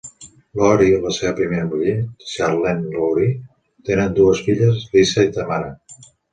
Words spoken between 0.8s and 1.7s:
i la seva primera